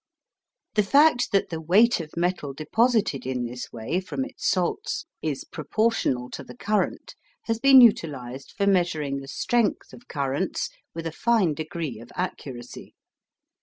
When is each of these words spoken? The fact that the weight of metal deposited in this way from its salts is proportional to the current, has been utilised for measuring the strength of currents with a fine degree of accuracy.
The 0.73 0.81
fact 0.81 1.31
that 1.31 1.49
the 1.51 1.61
weight 1.61 1.99
of 1.99 2.17
metal 2.17 2.55
deposited 2.55 3.27
in 3.27 3.45
this 3.45 3.71
way 3.71 3.99
from 3.99 4.25
its 4.25 4.49
salts 4.49 5.05
is 5.21 5.43
proportional 5.45 6.31
to 6.31 6.43
the 6.43 6.57
current, 6.57 7.13
has 7.43 7.59
been 7.59 7.81
utilised 7.81 8.51
for 8.57 8.65
measuring 8.65 9.19
the 9.19 9.27
strength 9.27 9.93
of 9.93 10.07
currents 10.07 10.69
with 10.95 11.05
a 11.05 11.11
fine 11.11 11.53
degree 11.53 11.99
of 11.99 12.09
accuracy. 12.15 12.95